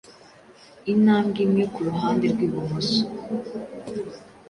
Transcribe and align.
intambwe 0.93 1.39
imwe 1.45 1.63
kuruhande 1.73 2.25
rwibumoso 2.33 3.01